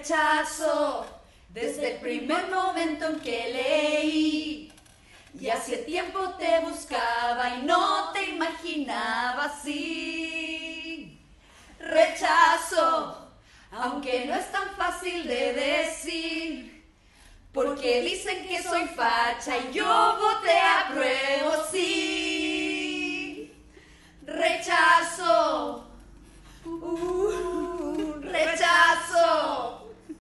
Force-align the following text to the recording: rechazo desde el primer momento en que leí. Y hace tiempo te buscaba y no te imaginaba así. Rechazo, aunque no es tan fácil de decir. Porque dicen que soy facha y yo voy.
rechazo 0.00 1.04
desde 1.50 1.92
el 1.92 2.00
primer 2.00 2.48
momento 2.48 3.06
en 3.06 3.20
que 3.20 3.52
leí. 3.52 4.72
Y 5.38 5.48
hace 5.48 5.78
tiempo 5.78 6.18
te 6.38 6.60
buscaba 6.60 7.56
y 7.56 7.62
no 7.62 8.10
te 8.12 8.30
imaginaba 8.30 9.44
así. 9.44 11.18
Rechazo, 11.78 13.28
aunque 13.70 14.24
no 14.26 14.34
es 14.34 14.50
tan 14.50 14.74
fácil 14.76 15.26
de 15.28 15.52
decir. 15.52 16.84
Porque 17.52 18.02
dicen 18.02 18.48
que 18.48 18.62
soy 18.62 18.86
facha 18.86 19.58
y 19.58 19.72
yo 19.72 20.16
voy. 20.18 20.29